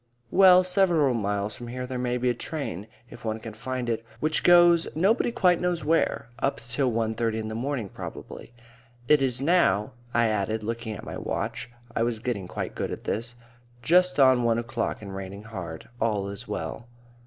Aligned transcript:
"Well, 0.31 0.63
several 0.63 1.13
miles 1.13 1.55
from 1.55 1.67
here 1.67 1.85
there 1.85 1.99
may 1.99 2.17
be 2.17 2.31
a 2.31 2.33
tram, 2.33 2.87
if 3.11 3.23
one 3.23 3.39
can 3.39 3.53
find 3.53 3.87
it, 3.87 4.03
which 4.19 4.41
goes 4.41 4.87
nobody 4.95 5.31
quite 5.31 5.61
knows 5.61 5.85
where 5.85 6.27
up 6.39 6.59
till 6.59 6.89
one 6.91 7.13
thirty 7.13 7.37
in 7.37 7.49
the 7.49 7.53
morning 7.53 7.87
probably. 7.87 8.51
It 9.07 9.21
is 9.21 9.41
now," 9.41 9.91
I 10.11 10.25
added, 10.25 10.63
looking 10.63 10.95
at 10.95 11.05
my 11.05 11.19
watch 11.19 11.69
(I 11.95 12.01
was 12.01 12.17
getting 12.17 12.47
quite 12.47 12.73
good 12.73 12.89
at 12.89 13.03
this), 13.03 13.35
"just 13.83 14.19
on 14.19 14.41
one 14.41 14.57
o'clock 14.57 15.03
and 15.03 15.15
raining 15.15 15.43
hard. 15.43 15.87
All 15.99 16.29
is 16.29 16.47
well." 16.47 16.87